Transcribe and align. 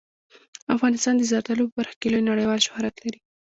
افغانستان 0.75 1.13
د 1.17 1.21
زردالو 1.31 1.69
په 1.69 1.75
برخه 1.79 1.95
کې 1.99 2.07
لوی 2.11 2.23
نړیوال 2.31 2.59
شهرت 2.67 2.95
لري. 3.03 3.19